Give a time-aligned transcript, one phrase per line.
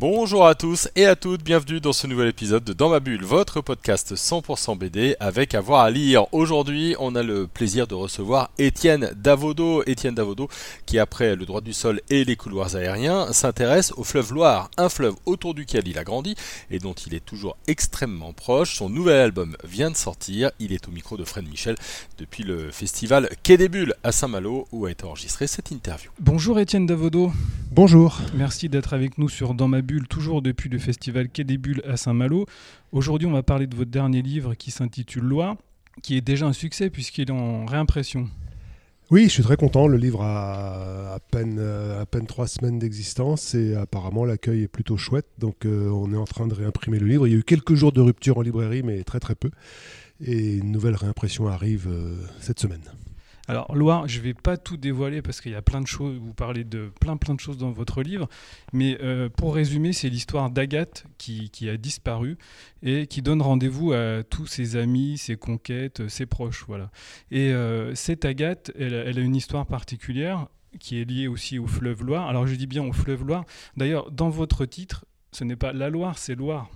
[0.00, 3.22] Bonjour à tous et à toutes, bienvenue dans ce nouvel épisode de Dans ma bulle,
[3.22, 6.24] votre podcast 100% BD avec avoir à lire.
[6.32, 9.82] Aujourd'hui, on a le plaisir de recevoir Étienne Davodo.
[9.84, 10.48] Étienne Davodo,
[10.86, 14.88] qui après le droit du sol et les couloirs aériens, s'intéresse au fleuve Loire, un
[14.88, 16.34] fleuve autour duquel il a grandi
[16.70, 18.76] et dont il est toujours extrêmement proche.
[18.76, 20.50] Son nouvel album vient de sortir.
[20.60, 21.76] Il est au micro de Fred Michel
[22.16, 26.10] depuis le festival Quai des Bulles à Saint-Malo où a été enregistrée cette interview.
[26.18, 27.32] Bonjour Étienne Davodo.
[27.70, 28.18] Bonjour.
[28.34, 31.82] Merci d'être avec nous sur Dans ma bulle toujours depuis le festival Quai des Bulles
[31.86, 32.46] à Saint-Malo.
[32.92, 35.56] Aujourd'hui, on va parler de votre dernier livre qui s'intitule Loi,
[36.02, 38.28] qui est déjà un succès puisqu'il est en réimpression.
[39.10, 39.88] Oui, je suis très content.
[39.88, 45.26] Le livre a à peine, euh, trois semaines d'existence et apparemment l'accueil est plutôt chouette.
[45.38, 47.26] Donc euh, on est en train de réimprimer le livre.
[47.26, 49.50] Il y a eu quelques jours de rupture en librairie, mais très très peu.
[50.24, 52.82] Et une nouvelle réimpression arrive euh, cette semaine.
[53.50, 56.16] Alors Loire, je ne vais pas tout dévoiler parce qu'il y a plein de choses,
[56.18, 58.28] vous parlez de plein plein de choses dans votre livre,
[58.72, 62.38] mais euh, pour résumer, c'est l'histoire d'Agathe qui, a disparu
[62.84, 66.64] et qui donne rendez-vous à tous ses amis, ses conquêtes, ses proches.
[66.68, 66.92] Voilà.
[67.32, 70.46] Et euh, cette Agathe, elle, a une histoire particulière
[70.78, 72.28] qui est liée aussi au fleuve Loire.
[72.28, 73.44] Alors je dis bien au fleuve Loire.
[73.76, 76.70] D'ailleurs, dans votre titre, ce n'est pas la Loire, c'est Loire.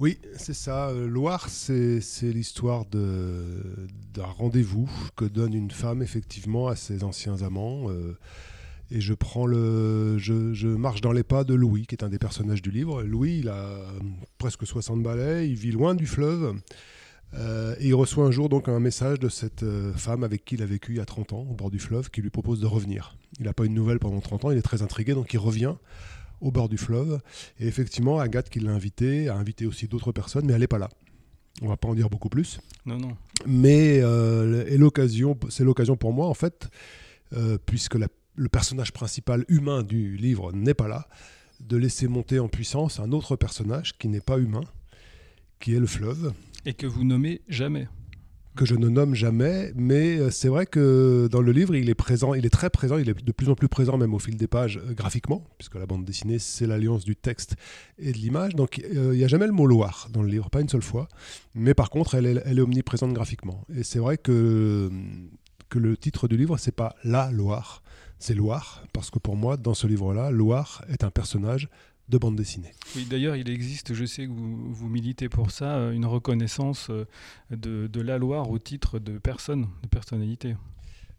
[0.00, 0.90] Oui, c'est ça.
[0.90, 7.90] Euh, Loire, c'est l'histoire d'un rendez-vous que donne une femme effectivement à ses anciens amants.
[7.90, 8.16] Euh,
[8.92, 12.18] et je prends le, je, marche dans les pas de Louis, qui est un des
[12.18, 13.02] personnages du livre.
[13.02, 13.80] Louis, il a
[14.38, 16.54] presque 60 balais, il vit loin du fleuve.
[17.34, 19.64] Euh, et il reçoit un jour donc un message de cette
[19.96, 22.08] femme avec qui il a vécu il y a 30 ans au bord du fleuve
[22.08, 23.16] qui lui propose de revenir.
[23.40, 25.74] Il n'a pas une nouvelle pendant 30 ans, il est très intrigué donc il revient
[26.40, 27.20] au bord du fleuve.
[27.58, 30.78] Et effectivement, Agathe qui l'a invité, a invité aussi d'autres personnes, mais elle n'est pas
[30.78, 30.88] là.
[31.62, 32.60] On va pas en dire beaucoup plus.
[32.86, 33.16] Non, non.
[33.46, 36.68] Mais euh, l'occasion, c'est l'occasion pour moi, en fait,
[37.32, 41.08] euh, puisque le personnage principal humain du livre n'est pas là,
[41.60, 44.64] de laisser monter en puissance un autre personnage qui n'est pas humain,
[45.58, 46.32] qui est le fleuve.
[46.64, 47.88] Et que vous nommez jamais
[48.58, 51.94] que je ne nomme jamais, mais euh, c'est vrai que dans le livre, il est
[51.94, 54.36] présent, il est très présent, il est de plus en plus présent même au fil
[54.36, 57.54] des pages euh, graphiquement, puisque la bande dessinée, c'est l'alliance du texte
[57.98, 58.56] et de l'image.
[58.56, 60.82] Donc euh, il n'y a jamais le mot Loire dans le livre, pas une seule
[60.82, 61.06] fois,
[61.54, 63.64] mais par contre, elle est, elle est omniprésente graphiquement.
[63.72, 64.90] Et c'est vrai que,
[65.68, 67.84] que le titre du livre, c'est pas La Loire,
[68.18, 71.68] c'est Loire, parce que pour moi, dans ce livre-là, Loire est un personnage
[72.08, 72.72] de bande dessinée.
[72.96, 76.88] Oui, d'ailleurs, il existe, je sais que vous, vous, militez pour ça, euh, une reconnaissance
[76.90, 77.04] euh,
[77.50, 80.56] de, de, la Loire au titre de personne, de personnalité.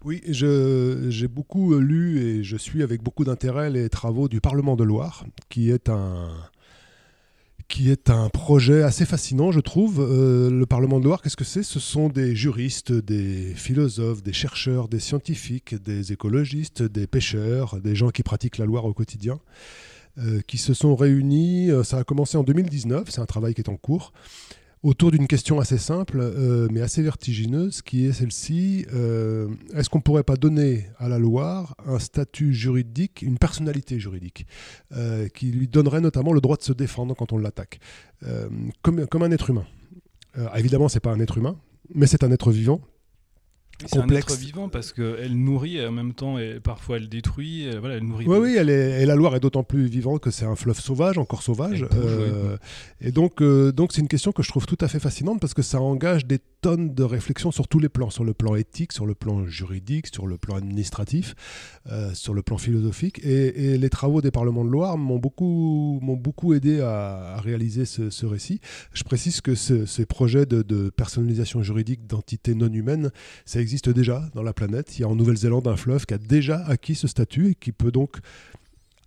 [0.06, 4.86] Oui, j'ai beaucoup lu et je suis avec beaucoup d'intérêt les travaux du Parlement de
[4.86, 6.30] Loire, qui est un,
[7.68, 10.00] qui est un projet assez fascinant, je trouve.
[10.00, 11.64] Euh, le Parlement de Loire, qu'est-ce que c'est?
[11.64, 17.96] Ce sont des juristes, des philosophes, des chercheurs, des scientifiques, des écologistes, des pêcheurs, des
[17.96, 19.40] gens qui pratiquent la Loire au quotidien
[20.20, 21.72] euh, qui se sont réunis.
[21.72, 24.12] Euh, ça a commencé en 2019, c'est un travail qui est en cours,
[24.84, 28.86] autour d'une question assez simple, euh, mais assez vertigineuse, qui est celle-ci.
[29.76, 34.46] Est-ce qu'on ne pourrait pas donner à la Loire un statut juridique, une personnalité juridique,
[35.34, 37.80] qui lui donnerait notamment le droit de se défendre quand on l'attaque,
[38.82, 39.66] comme, comme un être humain
[40.56, 41.58] Évidemment, ce n'est pas un être humain,
[41.94, 42.82] mais c'est un être vivant
[43.86, 47.70] c'est un être vivant parce qu'elle nourrit et en même temps et parfois elle détruit.
[47.80, 48.26] voilà, elle nourrit.
[48.28, 50.80] Oui, oui, elle est, et la Loire est d'autant plus vivante que c'est un fleuve
[50.80, 51.86] sauvage, encore sauvage.
[51.94, 52.58] Euh,
[53.02, 55.54] et donc, euh, donc c'est une question que je trouve tout à fait fascinante parce
[55.54, 58.92] que ça engage des tonnes de réflexions sur tous les plans, sur le plan éthique,
[58.92, 61.36] sur le plan juridique, sur le plan administratif,
[61.92, 63.20] euh, sur le plan philosophique.
[63.24, 68.26] Et, les travaux des parlements de Loire m'ont beaucoup, m'ont beaucoup aidé à, réaliser ce,
[68.26, 68.60] récit.
[68.94, 73.12] Je précise que ces projets de, de personnalisation juridique d'entités non humaines,
[73.46, 74.98] ça existe déjà dans la planète.
[74.98, 77.72] Il y a en Nouvelle-Zélande un fleuve qui a déjà acquis ce statut et qui
[77.72, 78.18] peut donc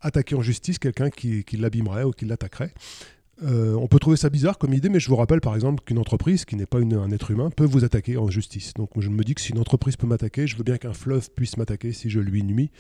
[0.00, 2.72] attaquer en justice quelqu'un qui, l'abîmerait ou qui l'attaquerait.
[3.44, 5.98] Euh, on peut trouver ça bizarre comme idée, mais je vous rappelle par exemple qu'une
[5.98, 8.74] entreprise qui n'est pas un être humain peut vous attaquer en justice.
[8.74, 11.28] Donc je me dis que si une entreprise peut m'attaquer, je veux bien qu'un fleuve
[11.30, 12.70] puisse m'attaquer si je lui nuis,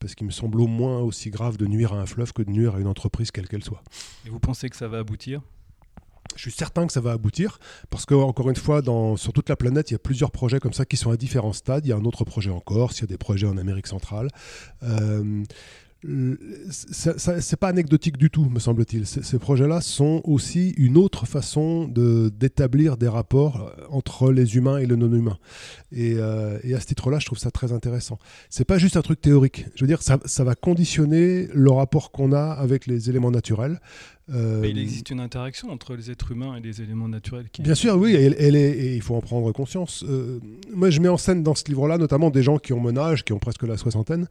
[0.00, 2.50] parce qu'il me semble au moins aussi grave de nuire à un fleuve que de
[2.50, 3.82] nuire à une entreprise quelle qu'elle soit.
[4.26, 5.40] Et vous pensez que ça va aboutir?
[6.36, 7.58] Je suis certain que ça va aboutir
[7.90, 8.82] parce que encore une fois,
[9.16, 11.52] sur toute la planète, il y a plusieurs projets comme ça qui sont à différents
[11.52, 11.86] stades.
[11.86, 13.86] Il y a un autre projet en Corse, il y a des projets en Amérique
[13.86, 14.28] centrale.
[14.82, 15.44] Euh,
[16.80, 19.06] c'est pas anecdotique du tout, me semble-t-il.
[19.06, 24.86] Ces projets-là sont aussi une autre façon d'établir des rapports euh, entre les humains et
[24.86, 25.38] le non-humain.
[25.92, 28.18] Et, euh, et, à ce titre-là, je trouve ça très intéressant.
[28.50, 29.66] C'est pas juste un truc théorique.
[29.76, 33.80] Je veux dire, ça, ça va conditionner le rapport qu'on a avec les éléments naturels.
[34.30, 37.48] Euh, il existe une interaction entre les êtres humains et les éléments naturels.
[37.50, 37.62] Qui...
[37.62, 40.04] Bien sûr, oui, elle, est, et il faut en prendre conscience.
[40.72, 43.24] moi, je mets en scène dans ce livre-là notamment des gens qui ont mon âge,
[43.24, 44.28] qui ont presque la soixantaine,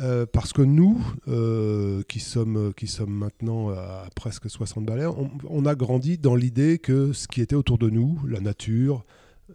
[0.00, 5.06] euh, parce que nous, euh, qui, sommes, qui sommes maintenant à presque 60 balais,
[5.48, 9.04] on, a grandi dans l'idée que ce qui était autour de nous, la nature,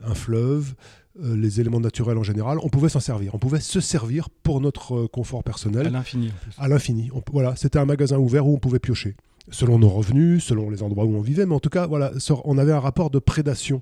[0.03, 0.75] un fleuve,
[1.23, 3.33] euh, les éléments naturels en général, on pouvait s'en servir.
[3.33, 5.87] On pouvait se servir pour notre confort personnel.
[5.87, 6.31] À l'infini.
[6.59, 7.09] À l'infini.
[7.31, 9.15] Voilà, c'était un magasin ouvert où on pouvait piocher
[9.49, 12.11] selon nos revenus, selon les endroits où on vivait, mais en tout cas, voilà,
[12.45, 13.81] on avait un rapport de prédation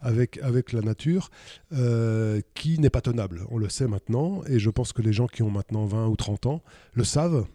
[0.00, 1.30] avec, avec la nature
[1.72, 3.46] euh, qui n'est pas tenable.
[3.50, 6.16] On le sait maintenant, et je pense que les gens qui ont maintenant 20 ou
[6.16, 6.62] 30 ans
[6.92, 7.46] le savent.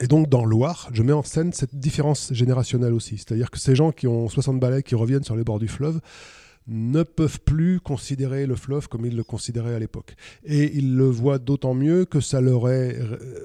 [0.00, 3.18] Et donc dans Loire, je mets en scène cette différence générationnelle aussi.
[3.18, 6.00] C'est-à-dire que ces gens qui ont 60 balais, qui reviennent sur les bords du fleuve,
[6.70, 10.14] ne peuvent plus considérer le fleuve comme ils le considéraient à l'époque.
[10.44, 12.96] Et ils le voient d'autant mieux que ça leur, est,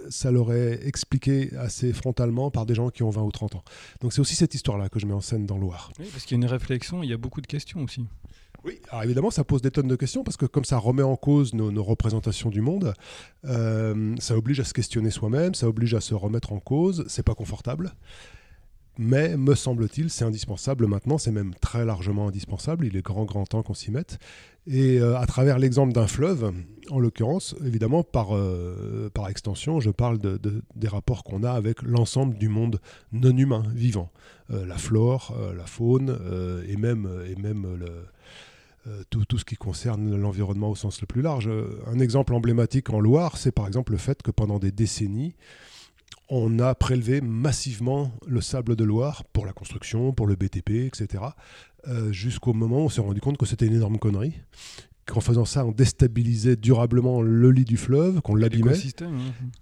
[0.10, 3.64] ça leur est expliqué assez frontalement par des gens qui ont 20 ou 30 ans.
[4.02, 5.92] Donc c'est aussi cette histoire-là que je mets en scène dans Loire.
[6.00, 8.06] Oui, parce qu'il y a une réflexion, il y a beaucoup de questions aussi.
[8.64, 11.16] Oui, alors évidemment, ça pose des tonnes de questions parce que comme ça remet en
[11.16, 12.94] cause nos, représentations du monde,
[13.46, 17.06] euh, ça oblige à se questionner soi-même, ça oblige à se remettre en cause.
[17.08, 17.94] C'est pas confortable.
[18.98, 23.46] Mais me semble-t-il, c'est indispensable maintenant, c'est même très largement indispensable, il est grand grand
[23.46, 24.20] temps qu'on s'y mette.
[24.68, 26.52] Et euh, à travers l'exemple d'un fleuve,
[26.90, 30.40] en l'occurrence, évidemment, par, euh, par extension, je parle de,
[30.76, 32.80] des rapports qu'on a avec l'ensemble du monde
[33.12, 34.12] non humain vivant,
[34.52, 36.18] euh, la flore, la faune
[36.68, 37.78] et même, et même
[39.10, 41.50] tout, ce qui concerne l'environnement au sens le plus large.
[41.88, 45.36] Un exemple emblématique en Loire, c'est par exemple le fait que pendant des décennies,
[46.30, 51.24] on a prélevé massivement le sable de Loire pour la construction, pour le BTP, etc.
[51.88, 54.34] Euh, jusqu'au moment où on s'est rendu compte que c'était une énorme connerie.
[55.06, 58.74] Qu'en faisant ça, on déstabilisait durablement le lit du fleuve, qu'on l'abîmait,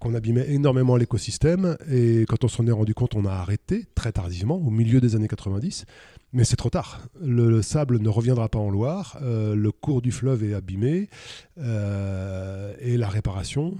[0.00, 1.76] qu'on abîmait énormément l'écosystème.
[1.90, 5.16] Et quand on s'en est rendu compte, on a arrêté très tardivement, au milieu des
[5.16, 5.84] années 90.
[6.32, 7.02] Mais c'est trop tard.
[7.22, 9.18] Le, sable ne reviendra pas en Loire.
[9.22, 11.10] Euh, le cours du fleuve est abîmé.
[11.58, 13.76] Euh, et la réparation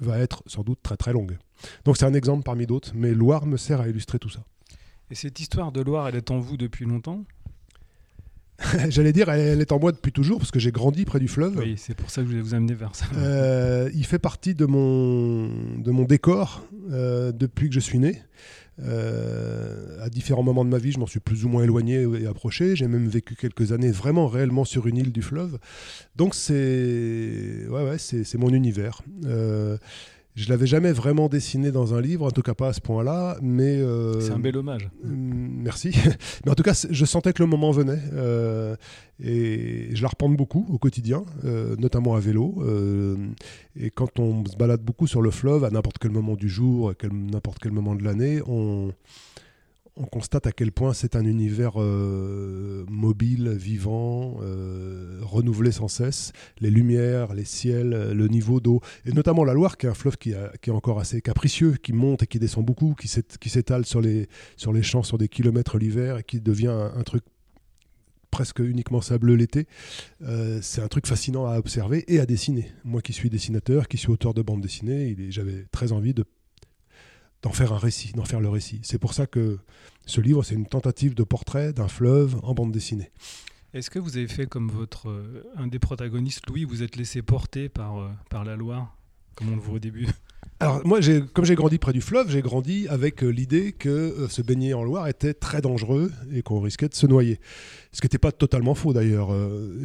[0.00, 1.38] va être sans doute très très longue.
[1.84, 4.40] Donc c'est un exemple parmi d'autres, mais Loire me sert à illustrer tout ça.
[5.10, 7.24] Et cette histoire de Loire, elle est en vous depuis longtemps?
[8.88, 11.56] J'allais dire, elle est en moi depuis toujours, parce que j'ai grandi près du fleuve.
[11.56, 13.06] Oui, c'est pour ça que je vais vous amener vers ça.
[13.16, 15.48] Euh, il fait partie de mon,
[15.78, 18.22] de mon décor euh, depuis que je suis né.
[18.82, 22.26] Euh, à différents moments de ma vie, je m'en suis plus ou moins éloigné et
[22.26, 22.76] approché.
[22.76, 25.58] J'ai même vécu quelques années vraiment réellement sur une île du fleuve.
[26.16, 29.02] Donc c'est ouais, c'est mon univers.
[29.24, 29.76] Euh,
[30.36, 33.36] je l'avais jamais vraiment dessiné dans un livre, en tout cas pas à ce point-là,
[33.42, 33.78] mais...
[33.80, 34.88] Euh, c'est un bel hommage.
[35.02, 35.92] Mm, merci.
[36.44, 38.00] mais en tout cas, je sentais que le moment venait.
[38.12, 38.76] Euh,
[39.22, 42.64] et je la repente beaucoup au quotidien, euh, notamment à vélo.
[43.76, 46.90] et quand on se balade beaucoup sur le fleuve, à n'importe quel moment du jour,
[46.90, 48.92] à n'importe quel moment de l'année, on
[50.00, 56.32] on constate à quel point c'est un univers euh, mobile, vivant, euh, renouvelé sans cesse.
[56.58, 60.16] Les lumières, les ciels, le niveau d'eau, et notamment la Loire, qui est un fleuve
[60.16, 63.08] qui, est encore assez capricieux, qui monte et qui descend beaucoup, qui
[63.48, 64.26] s'étale sur les,
[64.82, 67.22] champs sur des kilomètres l'hiver et qui devient un, truc
[68.30, 69.66] presque uniquement sableux l'été.
[70.22, 72.72] Euh, c'est un truc fascinant à observer et à dessiner.
[72.84, 76.24] Moi qui suis dessinateur, qui suis auteur de bande dessinée, j'avais très envie de
[77.42, 78.80] d'en faire un récit, d'en faire le récit.
[78.82, 79.58] C'est pour ça que
[80.06, 83.10] ce livre, c'est une tentative de portrait d'un fleuve en bande dessinée.
[83.72, 87.22] Est-ce que vous avez fait comme votre euh, un des protagonistes, Louis, vous êtes laissé
[87.22, 88.96] porter par, euh, par la Loire,
[89.36, 90.08] comme on le voit au début?
[90.58, 90.98] Alors moi,
[91.32, 94.82] comme j'ai grandi près du fleuve, j'ai grandi avec euh, l'idée que se baigner en
[94.82, 97.38] Loire était très dangereux et qu'on risquait de se noyer.
[97.92, 99.30] Ce qui n'était pas totalement faux d'ailleurs.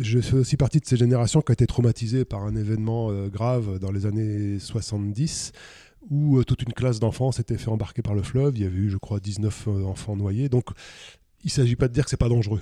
[0.02, 3.80] je fais aussi partie de ces générations qui ont été traumatisées par un événement grave
[3.80, 5.54] dans les années 70
[6.10, 8.58] où euh, toute une classe d'enfants s'était fait embarquer par le fleuve.
[8.58, 10.50] Il y avait eu, je crois, 19 euh, enfants noyés.
[10.50, 10.70] Donc,
[11.44, 12.62] il ne s'agit pas de dire que c'est pas dangereux.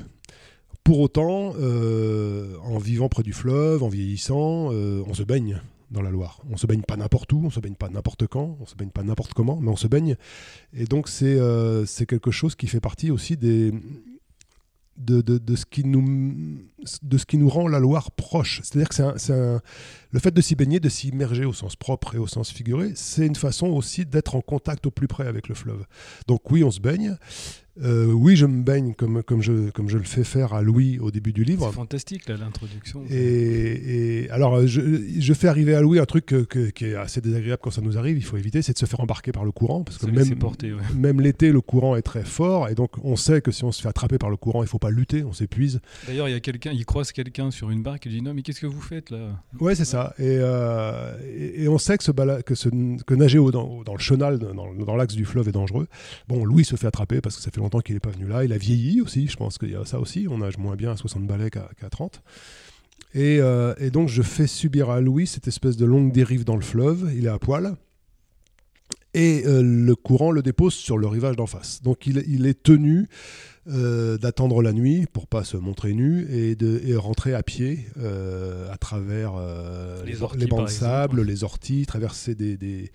[0.84, 6.12] Pour autant, euh, en vivant près du fleuve, en vieillissant, on se baigne dans la
[6.12, 6.42] Loire.
[6.52, 8.90] On se baigne pas n'importe où, on se baigne pas n'importe quand, on se baigne
[8.90, 10.18] pas n'importe comment, mais on se baigne.
[10.74, 11.38] Et donc c'est
[11.86, 13.72] c'est quelque chose qui fait partie aussi des,
[14.98, 16.60] de, ce qui nous,
[17.02, 18.62] de ce qui nous rend la Loire proche.
[18.64, 22.18] C'est-à-dire que c'est le fait de s'y baigner, de s'y immerger au sens propre et
[22.18, 25.56] au sens figuré, c'est une façon aussi d'être en contact au plus près avec le
[25.56, 25.86] fleuve.
[26.28, 27.18] Donc oui, on se baigne,
[27.82, 31.00] Euh, oui, je me baigne comme, comme, je, comme je le fais faire à Louis
[31.00, 31.68] au début du livre.
[31.70, 33.04] C'est fantastique, l'introduction.
[33.10, 34.82] Et, et, alors, je,
[35.18, 37.82] je, fais arriver à Louis un truc que, que, qui est assez désagréable quand ça
[37.82, 39.84] nous arrive, il faut éviter, c'est de se faire embarquer par le courant.
[39.84, 40.82] Parce que même, porter, ouais.
[40.96, 42.70] même l'été, le courant est très fort.
[42.70, 44.70] Et donc, on sait que si on se fait attraper par le courant, il ne
[44.70, 45.82] faut pas lutter, on s'épuise.
[46.06, 48.44] D'ailleurs, il y a quelqu'un, il croise quelqu'un sur une barque, il dit Non, mais
[48.44, 49.42] qu'est-ce que vous faites là?
[49.60, 50.14] Ouais, c'est ça.
[50.20, 52.70] Et, euh, et, et, on sait que, ce que, ce,
[53.04, 55.88] que nager au, dans, dans, le chenal, dans, dans l'axe du fleuve, est dangereux.
[56.28, 58.44] Bon, Louis se fait attraper parce que ça fait longtemps qu'il n'est pas venu là
[58.44, 60.28] il a vieilli aussi, je pense qu'il y a ça aussi.
[60.30, 62.22] On nage moins bien à 60 balais qu'à 30.
[63.16, 66.56] Et, euh, et, donc je fais subir à Louis cette espèce de longue dérive dans
[66.56, 67.12] le fleuve.
[67.16, 67.76] Il est à poil.
[69.14, 71.84] Et euh, le courant le dépose sur le rivage d'en face.
[71.84, 73.08] Donc il est tenu
[73.70, 77.88] euh, d'attendre la nuit pour pas se montrer nu et de et rentrer à pied
[77.98, 82.92] euh, à travers euh, les, orties, les bancs de sable, les orties, traverser des, des,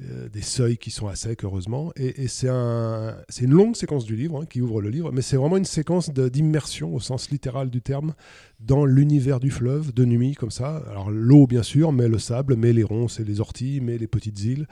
[0.00, 1.92] des, seuils qui sont à sec, heureusement.
[1.94, 5.22] Et, et c'est un, une longue séquence du livre hein, qui ouvre le livre, mais
[5.22, 8.14] c'est vraiment une séquence d'immersion au sens littéral du terme
[8.58, 10.82] dans l'univers du fleuve, de nuit, comme ça.
[10.90, 14.08] Alors l'eau, bien sûr, mais le sable, mais les ronces et les orties, mais les
[14.08, 14.66] petites îles.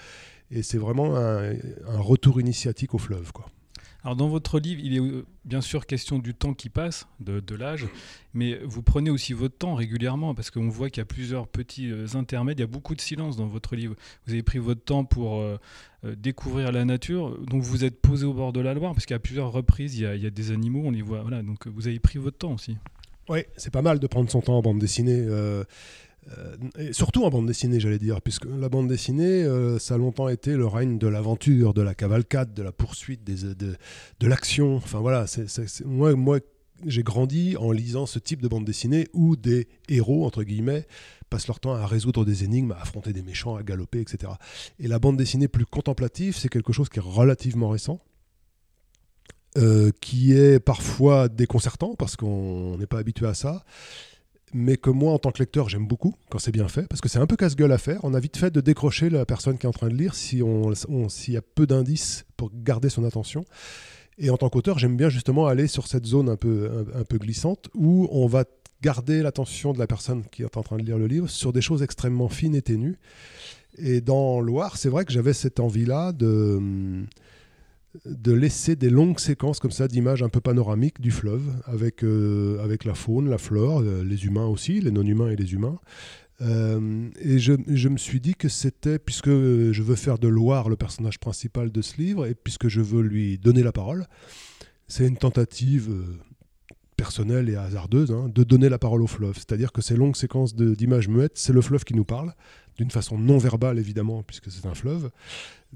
[0.51, 3.47] Et c'est vraiment un, un retour initiatique au fleuve, quoi.
[4.07, 7.57] Alors dans votre livre, il est euh, bien sûr question du temps qui passe, de,
[7.57, 7.87] l'âge,
[8.35, 11.91] mais vous prenez aussi votre temps régulièrement parce qu'on voit qu'il y a plusieurs petits
[11.91, 13.97] euh, intermèdes, il y a beaucoup de silence dans votre livre.
[14.25, 15.59] Vous avez pris votre temps pour euh,
[16.05, 19.51] découvrir la nature, donc vous êtes posé au bord de la Loire parce qu'à plusieurs
[19.51, 22.39] reprises, il y, a, des animaux, on les voit, voilà, donc vous avez pris votre
[22.39, 22.77] temps aussi.
[23.29, 25.27] Oui, c'est pas mal de prendre son temps en bande dessinée.
[26.39, 30.29] Euh, surtout en bande dessinée, j'allais dire, puisque la bande dessinée, euh, ça a longtemps
[30.29, 34.77] été le règne de l'aventure, de la cavalcade, de la poursuite, des, de, l'action.
[34.77, 35.27] Enfin voilà,
[36.17, 36.41] moi,
[36.85, 40.87] j'ai grandi en lisant ce type de bande dessinée où des héros, entre guillemets,
[41.31, 44.33] passent leur temps à résoudre des énigmes, à affronter des méchants, à galoper, etc.
[44.79, 48.01] Et la bande dessinée plus contemplative, c'est quelque chose qui est relativement récent.
[49.57, 53.65] Euh, qui est parfois déconcertant parce qu'on n'est pas habitué à ça
[54.57, 57.09] mais que moi, en tant que lecteur, j'aime beaucoup quand c'est bien fait, parce que
[57.09, 58.01] c'est un peu casse-gueule à faire.
[58.05, 60.43] On a vite fait de décrocher la personne qui est en train de lire si
[60.43, 60.73] on,
[61.09, 63.45] s'il y a peu d'indices pour garder son attention.
[64.19, 67.05] Et en tant qu'auteur, j'aime bien justement aller sur cette zone un peu, un, un,
[67.05, 68.45] peu glissante où on va
[68.81, 71.61] garder l'attention de la personne qui est en train de lire le livre sur des
[71.61, 72.99] choses extrêmement fines et ténues.
[73.77, 77.05] Et dans Loire, c'est vrai que j'avais cette envie-là de
[78.05, 82.63] de laisser des longues séquences comme ça d'images un peu panoramiques du fleuve avec, euh,
[82.63, 85.79] avec la faune, la flore, euh, les humains aussi, les non-humains et les humains.
[86.43, 90.69] Euh, et je, je, me suis dit que c'était, puisque je veux faire de Loire
[90.69, 94.07] le personnage principal de ce livre, et puisque je veux lui donner la parole,
[94.87, 95.91] c'est une tentative
[96.97, 99.35] personnelle et hasardeuse hein, de donner la parole au fleuve.
[99.35, 102.35] C'est-à-dire que ces longues séquences d'images muettes, c'est le fleuve qui nous parle,
[102.77, 105.11] d'une façon non verbale évidemment, puisque c'est un fleuve.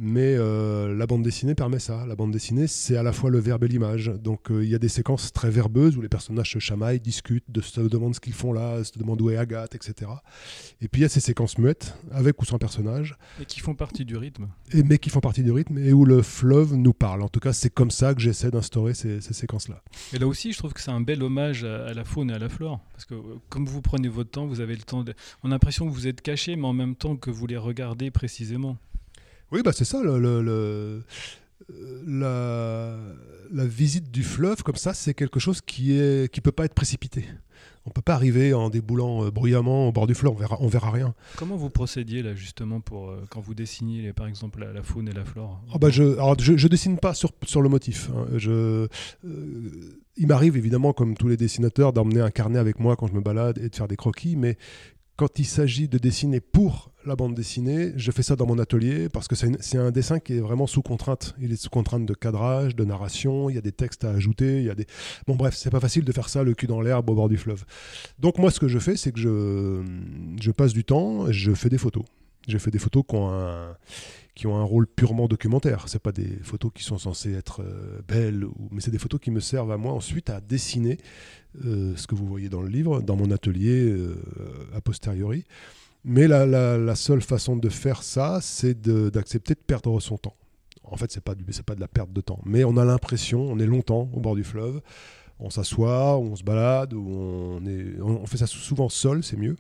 [0.01, 2.07] Mais euh, la bande dessinée permet ça.
[2.07, 4.11] La bande dessinée, c'est à la fois le verbe et l'image.
[4.23, 7.45] Donc il euh, y a des séquences très verbeuses où les personnages se chamaillent, discutent,
[7.49, 10.11] de, se demandent ce qu'ils font là, se demandent où est Agathe, etc.
[10.81, 13.17] Et puis il y a ces séquences muettes, avec ou sans personnage.
[13.41, 14.49] Et qui font partie du rythme.
[14.73, 17.23] Et, mais qui font partie du rythme et où le fleuve nous parle.
[17.23, 19.83] En tout cas, c'est comme ça que j'essaie d'instaurer ces, ces séquences-là.
[20.15, 22.35] Et là aussi, je trouve que c'est un bel hommage à, à, la faune et
[22.35, 22.81] à la flore.
[22.93, 25.13] Parce que euh, comme vous prenez votre temps, vous avez le temps de...
[25.43, 28.11] On a l'impression que vous êtes caché, mais en même temps que vous les regardez
[28.11, 28.79] précisément.
[29.53, 31.03] Oui, bah c'est ça, le, le, le,
[32.07, 32.97] la,
[33.53, 36.75] la, visite du fleuve, comme ça, c'est quelque chose qui ne qui peut pas être
[36.75, 37.27] précipité.
[37.87, 40.59] On ne peut pas arriver en déboulant euh, bruyamment au bord du fleuve, on verra,
[40.61, 41.15] on verra rien.
[41.37, 45.09] Comment vous procédiez là justement pour euh, quand vous dessiniez par exemple la, la, faune
[45.09, 45.63] et la flore?
[45.75, 48.11] Oh, bah, je, alors, je, je, dessine pas sur, sur le motif.
[48.15, 48.27] Hein.
[48.37, 48.87] Je,
[49.25, 53.15] euh, il m'arrive évidemment, comme tous les dessinateurs, d'emmener un carnet avec moi quand je
[53.15, 54.59] me balade et de faire des croquis, mais
[55.21, 59.11] quand il s'agit de dessiner pour la bande dessinée, je fais ça dans mon atelier
[59.11, 61.35] parce que c'est un dessin qui est vraiment sous contrainte.
[61.39, 64.61] Il est sous contrainte de cadrage, de narration, il y a des textes à ajouter,
[64.61, 64.87] il y a des...
[65.27, 67.37] Bon bref, c'est pas facile de faire ça le cul dans l'herbe au bord du
[67.37, 67.67] fleuve.
[68.19, 69.85] Donc moi ce que je fais, c'est que je,
[70.41, 72.05] je passe du temps, je fais des photos.
[72.49, 73.77] J'ai fait des photos qui ont un,
[74.35, 75.85] qui ont un rôle purement documentaire.
[75.89, 79.31] C'est pas des photos qui sont censées être euh, belles, mais c'est des photos qui
[79.31, 80.99] me servent à moi ensuite à dessiner
[81.67, 84.17] euh, ce que vous voyez dans le livre, dans mon atelier euh,
[84.75, 85.45] a posteriori.
[86.05, 90.37] Mais la, la, seule façon de faire ça, c'est d'accepter de, perdre son temps.
[90.85, 91.35] En fait, c'est pas
[91.67, 94.35] pas de la perte de temps, mais on a l'impression, on est longtemps au bord
[94.35, 94.81] du fleuve,
[95.39, 99.57] on s'assoit, on se balade, on est, on fait ça souvent seul, c'est mieux.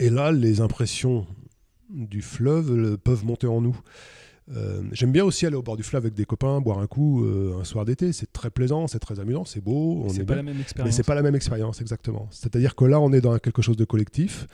[0.00, 1.28] Et là, les impressions
[1.92, 3.78] du fleuve le, peuvent monter en nous.
[4.50, 7.24] Euh, J'aime bien aussi aller au bord du fleuve avec des copains, boire un coup
[7.24, 8.12] euh, un soir d'été.
[8.12, 10.06] C'est très plaisant, c'est très amusant, c'est beau.
[10.08, 10.36] C'est pas bien.
[10.36, 10.86] la même expérience.
[10.86, 12.28] Mais c'est pas la même expérience, exactement.
[12.30, 14.46] C'est-à-dire que là, on est dans quelque chose de collectif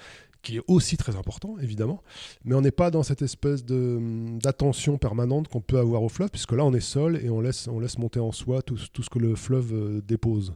[0.43, 2.03] qui est aussi très important, évidemment,
[2.45, 6.53] mais on n'est pas dans cette espèce d'attention permanente qu'on peut avoir au fleuve, puisque
[6.53, 9.11] là, on est seul et on laisse, on laisse monter en soi tout, tout ce
[9.11, 10.55] que le fleuve euh, dépose.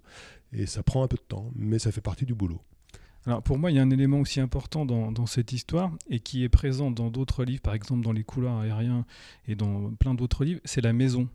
[0.53, 2.61] Et ça prend un peu de temps, mais ça fait partie du boulot.
[3.27, 6.43] Alors pour moi, il y a un élément aussi important dans, cette histoire et qui
[6.43, 9.05] est présent dans d'autres livres, par exemple dans les couloirs aériens
[9.47, 11.29] et dans plein d'autres livres, c'est la maison.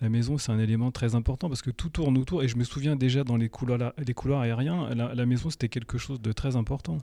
[0.00, 2.42] La maison, c'est un élément très important parce que tout tourne autour.
[2.42, 5.98] Et je me souviens déjà dans les couloirs, les couloirs aériens, la, maison, c'était quelque
[5.98, 6.98] chose de très important.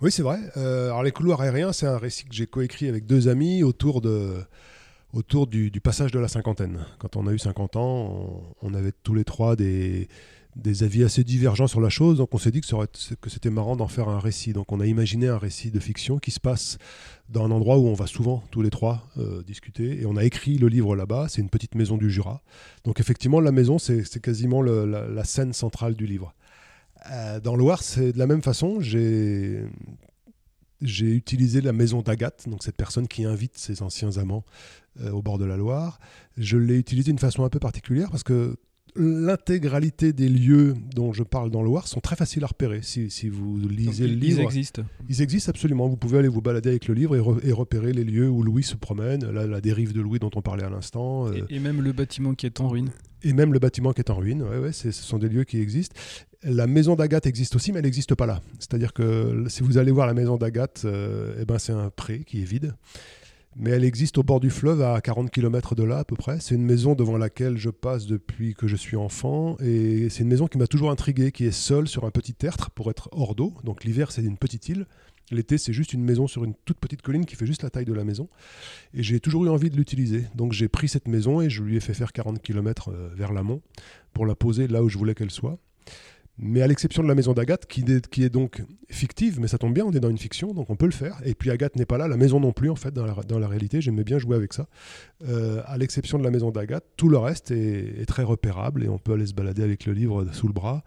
[0.00, 0.38] Oui, c'est vrai.
[0.56, 4.00] Euh, alors les couloirs aériens, c'est un récit que j'ai coécrit avec deux amis autour
[4.00, 4.42] de
[5.12, 6.86] autour du, passage de la cinquantaine.
[6.98, 10.08] Quand on a eu 50 ans, on avait tous les trois des
[10.56, 13.76] des avis assez divergents sur la chose, donc on s'est dit que, que c'était marrant
[13.76, 14.52] d'en faire un récit.
[14.52, 16.78] Donc on a imaginé un récit de fiction qui se passe
[17.28, 20.24] dans un endroit où on va souvent, tous les trois, euh, discuter, et on a
[20.24, 22.42] écrit le livre là-bas, c'est une petite maison du Jura.
[22.84, 26.34] Donc effectivement, la maison, c'est quasiment la, scène centrale du livre.
[27.10, 29.64] Euh, dans Loire, c'est de la même façon, j'ai...
[30.82, 34.46] Utilisé la maison d'Agathe, donc cette personne qui invite ses anciens amants
[35.02, 36.00] euh, au bord de la Loire.
[36.38, 38.56] Je l'ai utilisé d'une façon un peu particulière parce que
[38.96, 42.80] l'intégralité des lieux dont je parle dans le Loire sont très faciles à repérer.
[42.82, 44.82] Si, si vous lisez Donc, le livre, ils existent.
[45.08, 45.88] Ils existent absolument.
[45.88, 48.42] Vous pouvez aller vous balader avec le livre et, re, et repérer les lieux où
[48.42, 51.28] Louis se promène, la, la, dérive de Louis dont on parlait à l'instant.
[51.28, 52.90] Euh, et, et, même le bâtiment qui est en ruine.
[53.22, 54.42] Et même le bâtiment qui est en ruine.
[54.42, 55.94] Ouais, ouais, ce sont des lieux qui existent.
[56.42, 58.40] La maison d'Agathe existe aussi, mais elle n'existe pas là.
[58.58, 62.20] C'est-à-dire que si vous allez voir la maison d'Agathe, euh, eh ben c'est un pré
[62.20, 62.74] qui est vide
[63.56, 66.38] mais elle existe au bord du fleuve à 40 km de là à peu près.
[66.40, 70.28] C'est une maison devant laquelle je passe depuis que je suis enfant et c'est une
[70.28, 73.34] maison qui m'a toujours intrigué, qui est seule sur un petit tertre pour être hors
[73.34, 73.54] d'eau.
[73.64, 74.86] Donc l'hiver c'est une petite île,
[75.30, 77.84] l'été c'est juste une maison sur une toute petite colline qui fait juste la taille
[77.84, 78.28] de la maison
[78.94, 80.26] et j'ai toujours eu envie de l'utiliser.
[80.34, 83.62] Donc j'ai pris cette maison et je lui ai fait faire 40 km vers l'amont
[84.12, 85.58] pour la poser là où je voulais qu'elle soit.
[86.42, 89.84] Mais à l'exception de la maison d'Agathe, qui, est donc fictive, mais ça tombe bien,
[89.84, 91.20] on est dans une fiction, donc on peut le faire.
[91.22, 93.04] Et puis Agathe n'est pas là, la maison non plus, en fait, dans
[93.38, 93.82] la, réalité.
[93.82, 94.66] J'aimais bien jouer avec ça.
[95.28, 98.98] Euh, à l'exception de la maison d'Agathe, tout le reste est, très repérable et on
[98.98, 100.82] peut aller se balader avec le livre sous le bras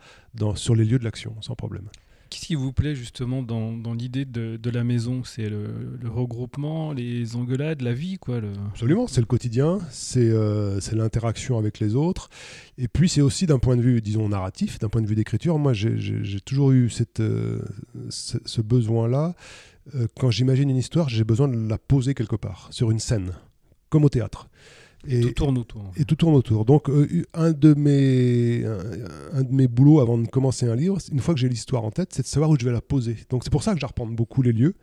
[0.55, 1.87] sur les lieux de l'action, sans problème.
[2.33, 5.23] Qu'est-ce qui vous plaît justement dans, dans l'idée de, de, la maison?
[5.23, 5.69] C'est le,
[6.03, 8.41] regroupement, les engueulades, la vie quoi.
[8.71, 12.31] Absolument, c'est le quotidien, c'est euh, l'interaction avec les autres.
[12.79, 15.59] Et puis c'est aussi d'un point de vue, disons, narratif, d'un point de vue d'écriture.
[15.59, 17.61] Moi, j'ai toujours eu cette, euh,
[18.09, 19.35] ce, ce besoin-là.
[19.93, 23.33] Euh, quand j'imagine une histoire, j'ai besoin de la poser quelque part, sur une scène,
[23.89, 24.49] comme au théâtre.
[25.07, 25.91] Et, tout tourne autour.
[25.97, 26.65] Et tout tourne autour.
[26.65, 30.97] Donc, euh, un, de mes, un, un, de mes boulots avant de commencer un livre,
[31.11, 33.17] une fois que j'ai l'histoire en tête, c'est de savoir où je vais la poser.
[33.29, 34.75] Donc, c'est pour ça que j'arpente beaucoup les lieux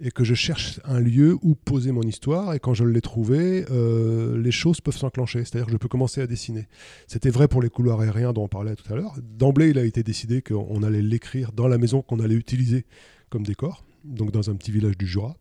[0.00, 2.54] et que je cherche un lieu où poser mon histoire.
[2.54, 5.40] Et quand je l'ai trouvé, euh, les choses peuvent s'enclencher.
[5.40, 6.68] C'est-à-dire que je peux commencer à dessiner.
[7.06, 9.14] C'était vrai pour les couloirs aériens dont on parlait tout à l'heure.
[9.22, 12.86] D'emblée, il a été décidé qu'on allait l'écrire dans la maison qu'on allait utiliser
[13.28, 15.36] comme décor, donc dans un petit village du Jura.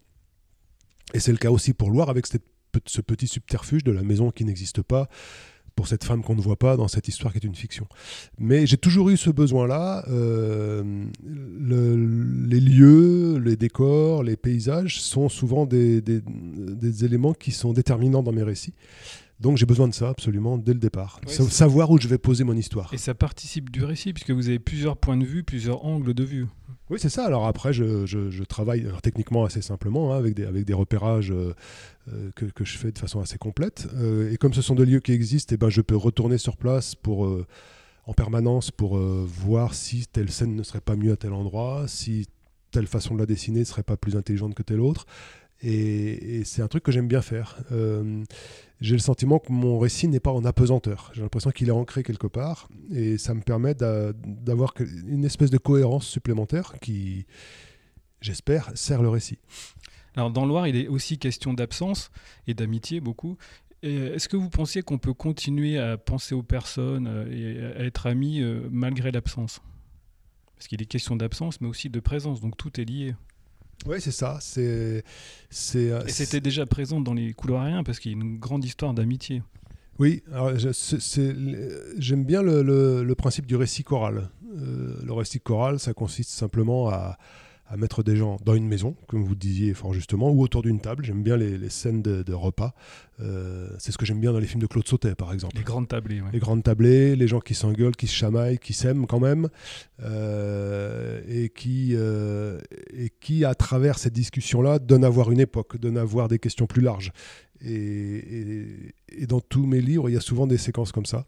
[1.14, 2.44] Et c'est le cas aussi pour Loire avec cette
[2.86, 5.10] ce petit subterfuge de la maison qui n'existe pas
[5.78, 7.88] pour cette femme qu'on ne voit pas dans cette histoire qui est une fiction.
[8.40, 10.04] Mais j'ai toujours eu ce besoin-là.
[10.10, 11.96] Euh, le,
[12.48, 18.24] les lieux, les décors, les paysages sont souvent des, des, des, éléments qui sont déterminants
[18.24, 18.74] dans mes récits.
[19.40, 21.22] Donc j'ai besoin de ça absolument dès le départ.
[21.28, 22.92] Savoir où je vais poser mon histoire.
[22.92, 26.24] Et ça participe du récit puisque vous avez plusieurs points de vue, plusieurs angles de
[26.24, 26.48] vue.
[26.90, 27.26] Oui, c'est ça.
[27.26, 31.54] Alors après, je, travaille techniquement assez simplement, hein, avec, des, repérages euh,
[32.36, 33.88] que, que, je fais de façon assez complète.
[33.96, 36.56] Euh, et comme ce sont des lieux qui existent, eh ben, je peux retourner sur
[36.56, 37.46] place euh,
[38.06, 42.28] en permanence pour voir si telle scène ne serait pas mieux à tel endroit, si
[42.72, 45.06] telle façon de la dessiner ne serait pas plus intelligente que telle autre.
[45.62, 47.58] Et, c'est un truc que j'aime bien faire.
[47.72, 48.24] Euh,
[48.80, 51.12] j'ai le sentiment que mon récit n'est pas en apesanteur.
[51.14, 52.70] J'ai l'impression qu'il est ancré quelque part.
[52.92, 57.26] Et ça me permet d'avoir une espèce de cohérence supplémentaire qui,
[58.22, 59.40] j'espère, sert le récit.
[60.16, 62.12] Alors dans Loire, il est aussi question d'absence
[62.48, 63.38] et d'amitié beaucoup.
[63.84, 68.42] Est-ce que vous pensiez qu'on peut continuer à penser aux personnes et à être amis
[68.72, 69.62] malgré l'absence?
[70.56, 73.14] Parce qu'il est question d'absence, mais aussi de présence, donc tout est lié.
[73.86, 74.38] Oui, c'est ça.
[74.42, 75.04] C'est,
[75.50, 78.66] c'est, Et c'était déjà présent dans les couloirs aériens parce qu'il y a une grande
[78.66, 79.44] histoire d'amitié.
[80.00, 81.36] Oui, alors je, c'est,
[81.98, 84.30] j'aime bien le, le, le, principe du récit choral.
[84.56, 87.18] Euh, le récit choral, ça consiste simplement à,
[87.70, 90.80] à mettre des gens dans une maison, comme vous disiez fort justement, ou autour d'une
[90.80, 91.04] table.
[91.04, 92.74] J'aime bien les, les, scènes de, de repas.
[93.20, 95.58] Euh, c'est ce que j'aime bien dans les films de Claude Sautet, par exemple.
[95.58, 96.22] Les grandes tablées.
[96.22, 96.30] Ouais.
[96.32, 99.50] Les grandes tablées, les gens qui s'engueulent, qui se chamaillent, qui s'aiment quand même,
[100.02, 102.60] euh, et, qui, euh,
[102.94, 106.40] et qui, à travers cette discussion-là, donnent à voir une époque, donnent à voir des
[106.40, 107.12] questions plus larges.
[107.60, 111.26] Et, et, et, dans tous mes livres, il y a souvent des séquences comme ça,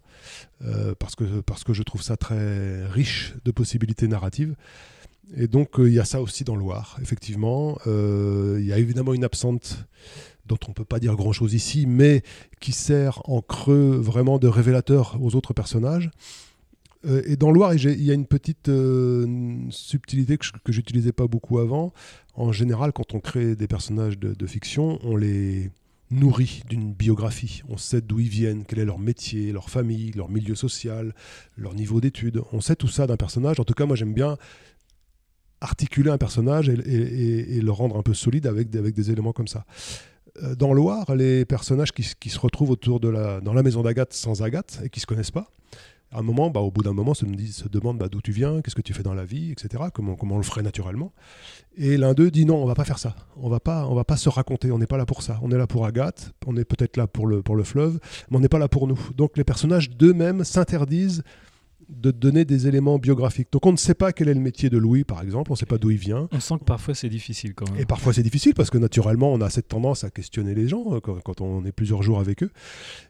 [1.00, 4.56] parce, que, parce que je trouve ça très riche de possibilités narratives.
[5.36, 7.78] Et donc, il y a ça aussi dans le Loir, effectivement.
[7.86, 9.86] Il y a évidemment une absente
[10.50, 12.24] dont on ne peut pas dire grand-chose ici, mais
[12.60, 16.10] qui sert en creux vraiment de révélateur aux autres personnages.
[17.06, 21.28] Euh, et dans Loire, il y a une petite euh, subtilité que, je j'utilisais pas
[21.28, 21.94] beaucoup avant.
[22.34, 25.72] En général, quand on crée des personnages de, fiction, on les
[26.12, 27.62] nourrit d'une biographie.
[27.70, 31.14] On sait d'où ils viennent, quel est leur métier, leur famille, leur milieu social,
[31.56, 32.42] leur niveau d'études.
[32.52, 33.60] On sait tout ça d'un personnage.
[33.60, 34.38] En tout cas, moi, j'aime bien
[35.62, 39.66] articuler un personnage et, le rendre un peu solide avec, avec des éléments comme ça.
[40.44, 44.14] Euh, dans Loire, les personnages qui, se retrouvent autour de la, dans la maison d'Agathe
[44.14, 45.52] sans Agathe et qui se connaissent pas,
[46.12, 48.62] à un moment, bah, au bout d'un moment, se, se demande bah, d'où tu viens,
[48.62, 49.84] qu'est-ce que tu fais dans la vie, etc.
[49.94, 51.14] Comment, comment on le ferait naturellement.
[51.78, 53.16] Et l'un d'eux dit non, on va pas faire ça.
[53.38, 54.72] On va pas, on va pas se raconter.
[54.72, 55.40] On n'est pas là pour ça.
[55.44, 56.34] On est là pour Agathe.
[56.48, 58.88] On est peut-être là pour le, pour le fleuve, mais on n'est pas là pour
[58.88, 59.00] nous.
[59.16, 61.24] Donc les personnages d'eux-mêmes s'interdisent
[61.90, 63.50] de donner des éléments biographiques.
[63.52, 65.58] Donc on ne sait pas quel est le métier de Louis, par exemple, on ne
[65.58, 66.28] sait pas d'où il vient.
[66.32, 67.82] On sent que parfois c'est difficile quand même.
[67.82, 70.86] Et parfois c'est difficile parce que naturellement on a cette tendance à questionner les gens
[70.94, 72.52] euh, quand, on est plusieurs jours avec eux.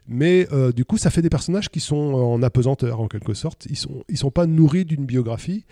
[0.08, 3.66] Mais euh, du coup ça fait des personnages qui sont en apesanteur en quelque sorte.
[3.66, 5.64] Ils ne sont, ils sont pas nourris d'une biographie.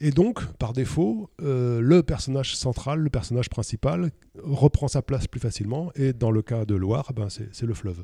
[0.00, 4.10] Et donc, par défaut, euh, le personnage central, le personnage principal,
[4.42, 5.92] reprend sa place plus facilement.
[5.94, 8.02] Et dans le cas de Loire, ben, c'est le fleuve.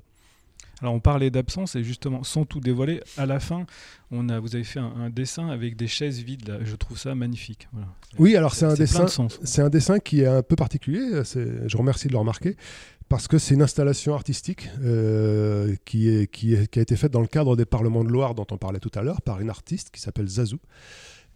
[0.81, 3.67] Alors on parlait d'absence et justement sans tout dévoiler, à la fin,
[4.11, 6.49] on a, vous avez fait un, dessin avec des chaises vides.
[6.49, 6.59] Là.
[6.65, 7.69] Je trouve ça magnifique.
[8.19, 9.07] Oui, alors c'est un dessin,
[9.45, 11.23] c'est un dessin qui est un peu particulier.
[11.25, 12.57] Je remercie de le remarquer
[13.11, 17.13] parce que c'est une installation artistique euh, qui, est, qui, est, qui, a été faite
[17.13, 19.51] dans le cadre des Parlements de Loire dont on parlait tout à l'heure par une
[19.51, 20.61] artiste qui s'appelle Zazou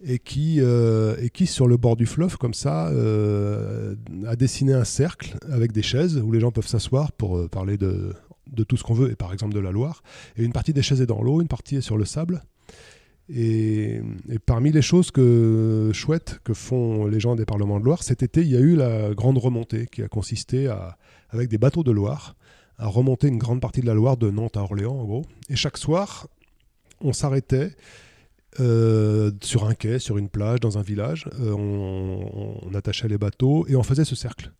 [0.01, 4.73] et qui, euh, et qui sur le bord du fleuve comme ça euh, a dessiné
[4.73, 8.13] un cercle avec des chaises où les gens peuvent s'asseoir pour parler de
[8.51, 10.03] de tout ce qu'on veut, et par exemple de la Loire.
[10.37, 12.43] Et une partie des chaises est dans l'eau, une partie est sur le sable.
[13.27, 14.01] Et,
[14.45, 18.41] parmi les choses que, chouettes que font les gens des Parlements de Loire, cet été,
[18.41, 20.97] il y a eu la grande remontée qui a consisté à,
[21.29, 22.35] avec des bateaux de Loire,
[22.77, 25.25] à remonter une grande partie de la Loire de Nantes à Orléans, en gros.
[25.49, 26.27] Et chaque soir,
[27.01, 27.71] on s'arrêtait
[28.59, 31.27] euh, sur un quai, sur une plage, dans un village.
[31.39, 34.51] Euh, on, attachait les bateaux et on faisait ce cercle.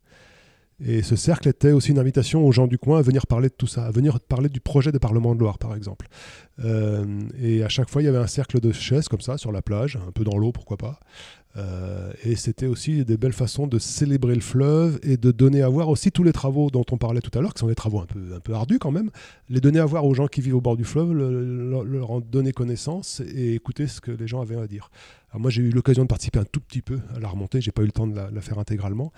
[0.84, 3.54] Et ce cercle était aussi une invitation aux gens du coin à venir parler de
[3.54, 6.06] tout ça, à venir parler du projet des parlements de Loire, par exemple.
[6.64, 9.52] Euh, et à chaque fois, il y avait un cercle de chaises comme ça, sur
[9.52, 11.00] la plage, un peu dans l'eau, pourquoi pas.
[11.56, 15.68] Euh, et c'était aussi des belles façons de célébrer le fleuve et de donner à
[15.68, 18.00] voir aussi tous les travaux dont on parlait tout à l'heure, qui sont des travaux
[18.00, 19.10] un peu, un peu ardus quand même,
[19.48, 22.52] les donner à voir aux gens qui vivent au bord du fleuve, leur en donner
[22.52, 24.90] connaissance et écouter ce que les gens avaient à dire.
[25.34, 27.82] Moi j'ai eu l'occasion de participer un tout petit peu à la remontée, j'ai pas
[27.82, 29.12] eu le temps de la, faire intégralement,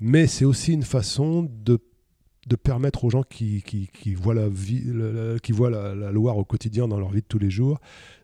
[0.00, 1.78] mais c'est aussi une façon de
[2.48, 4.84] de permettre aux gens qui, qui, voient, la, vie,
[5.42, 7.80] qui la Loire au quotidien dans leur vie de tous les jours,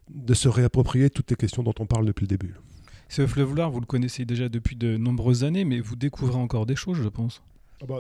[0.09, 2.55] de se réapproprier toutes les questions dont on parle depuis le début.
[3.13, 6.65] Ce fleuve Loire, vous le connaissez déjà depuis de nombreuses années, mais vous découvrez encore
[6.65, 7.43] des choses, je pense.
[7.83, 7.99] Ah bah,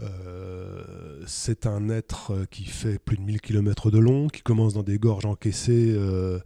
[0.00, 4.82] euh, c'est un être qui fait plus de 1000 km de long, qui commence dans
[4.82, 6.38] des gorges encaissées euh,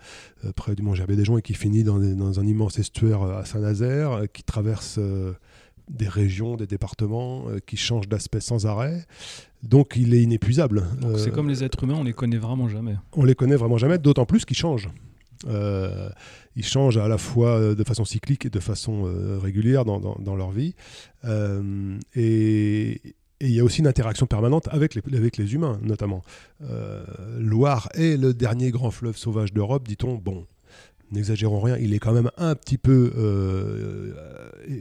[0.44, 3.44] euh, près du Mont Gerbier des Joncs et qui finit dans, un immense estuaire à
[3.44, 4.98] Saint-Nazaire, qui traverse
[5.88, 9.06] des régions, des départements, qui change d'aspect sans arrêt.
[9.62, 10.82] Donc il est inépuisable.
[11.16, 12.96] c'est comme les êtres humains, on les connaît vraiment jamais.
[13.12, 14.88] On les connaît vraiment jamais, d'autant plus qu'ils changent.
[15.46, 16.08] Euh,
[16.56, 20.36] ils changent à la fois euh, de façon cyclique et de façon euh, régulière dans,
[20.36, 20.74] leur vie.
[22.14, 23.00] et,
[23.40, 26.24] il y a aussi une interaction permanente avec les, avec les humains, notamment.
[27.38, 30.16] Loire est le dernier grand fleuve sauvage d'Europe, dit-on.
[30.16, 30.44] Bon,
[31.12, 34.12] n'exagérons rien, il est quand même un petit peu euh,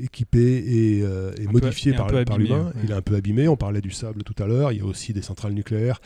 [0.04, 2.72] équipé et, euh, modifié par, l'humain.
[2.84, 3.48] Il est un peu abîmé.
[3.48, 4.72] On parlait du sable tout à l'heure.
[4.72, 6.02] Il y a aussi des centrales nucléaires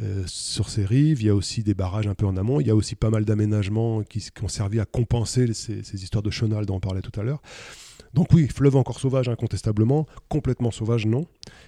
[0.00, 1.22] euh, sur ses rives.
[1.22, 2.60] Il y a aussi des barrages un peu en amont.
[2.60, 6.22] Il y a aussi pas mal d'aménagements qui, ont servi à compenser ces, ces histoires
[6.22, 7.42] de chenal dont on parlait tout à l'heure.
[8.16, 11.26] Donc oui, fleuve encore sauvage incontestablement, complètement sauvage non,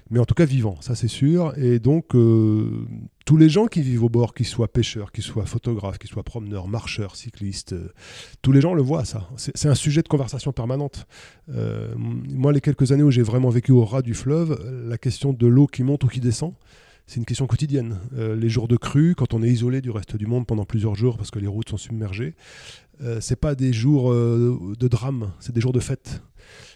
[0.09, 1.53] mais en tout cas vivant, ça c'est sûr.
[1.59, 2.87] Et donc euh,
[3.27, 6.23] tous les gens qui vivent au bord, qu'ils soient pêcheurs, qu'ils soient photographes, qu'ils soient
[6.23, 7.93] promeneurs, marcheurs, cyclistes, euh,
[8.41, 9.29] tous les gens le voient ça.
[9.37, 11.07] C'est un sujet de conversation permanente.
[11.51, 14.59] Euh, moi, les quelques années où j'ai vraiment vécu au ras du fleuve,
[14.89, 16.55] la question de l'eau qui monte ou qui descend,
[17.07, 17.99] c'est une question quotidienne.
[18.13, 21.17] les jours de crue, quand on est isolé du reste du monde pendant plusieurs jours
[21.17, 22.35] parce que les routes sont submergées,
[23.03, 26.23] euh, c'est pas des jours de drame, c'est des jours de fête.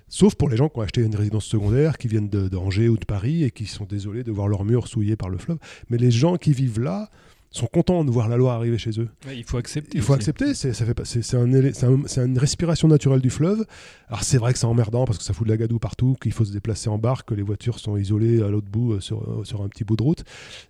[0.09, 3.05] Sauf pour les gens qui ont acheté une résidence secondaire, qui viennent d'Angers ou de
[3.07, 5.57] Paris et qui sont désolés de voir leurs murs souillés par le fleuve.
[5.89, 7.09] Mais les gens qui vivent là
[7.53, 9.09] sont contents de voir la loi arriver chez eux.
[9.33, 9.97] il faut accepter.
[9.97, 10.53] Il faut accepter.
[10.53, 13.65] C'est un, une respiration naturelle du fleuve.
[14.09, 16.33] Alors c'est vrai que c'est emmerdant parce que ça fout de la gadoue partout, qu'il
[16.33, 19.23] faut se déplacer en barque, que les voitures sont isolées à l'autre bout euh, sur,
[19.23, 20.25] euh, sur, un petit bout de route.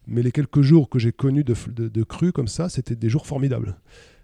[0.06, 3.08] Mais les quelques jours que j'ai connus de, de, de crues comme ça, c'était des
[3.08, 3.76] jours formidables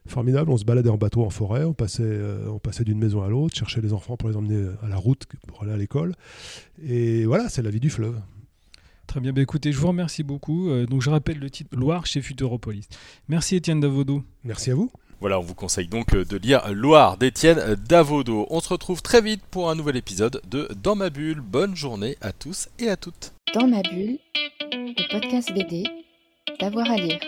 [0.08, 0.50] formidable.
[0.50, 3.28] On se baladait en bateau en forêt, on passait, euh, on passait d'une maison à
[3.28, 6.14] l'autre, cherchait les enfants pour les emmener à la route pour aller à l'école.
[6.82, 8.18] Et voilà, c'est la vie du fleuve.
[9.06, 10.68] Très bien, bah écoutez, je vous remercie beaucoup.
[10.68, 12.88] Euh, donc je rappelle le titre Loire chez Futuropolis.
[13.28, 14.22] Merci Étienne Davodo.
[14.44, 14.90] Merci à vous.
[15.20, 18.46] Voilà, on vous conseille donc de lire Loire d'Étienne Davodo.
[18.50, 21.40] On se retrouve très vite pour un nouvel épisode de Dans ma bulle.
[21.40, 23.32] Bonne journée à tous et à toutes.
[23.54, 24.18] Dans ma bulle,
[24.70, 25.84] le podcast BD,
[26.60, 27.18] d'avoir à lire.